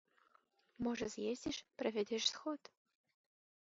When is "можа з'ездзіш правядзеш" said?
0.87-2.23